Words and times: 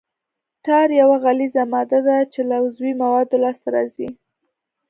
ټار 0.65 0.87
یوه 1.01 1.17
غلیظه 1.25 1.63
ماده 1.73 1.99
ده 2.07 2.17
چې 2.33 2.39
له 2.49 2.55
عضوي 2.63 2.93
موادو 3.03 3.41
لاسته 3.43 3.67
راځي 3.75 4.09